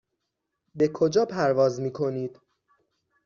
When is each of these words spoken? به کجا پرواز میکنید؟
به 0.75 0.87
کجا 0.87 1.25
پرواز 1.25 1.81
میکنید؟ 1.81 2.39